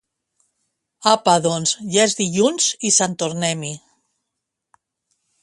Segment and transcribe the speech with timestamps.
[1.11, 3.71] Apa doncs, ja és dilluns i sant tornem-hi!